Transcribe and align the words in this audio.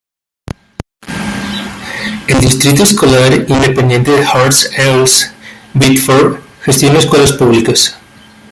El 2.27 2.39
Distrito 2.41 2.81
Escolar 2.81 3.31
Independiente 3.47 4.09
de 4.09 4.25
Hurst-Euless-Bedford 4.25 6.39
gestiona 6.61 6.97
escuelas 6.97 7.33
públicas. 7.33 7.95